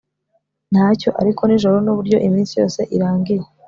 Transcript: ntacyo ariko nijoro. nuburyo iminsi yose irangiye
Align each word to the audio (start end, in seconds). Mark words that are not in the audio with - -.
ntacyo 0.71 1.09
ariko 1.21 1.41
nijoro. 1.45 1.77
nuburyo 1.81 2.17
iminsi 2.27 2.53
yose 2.61 2.79
irangiye 2.95 3.43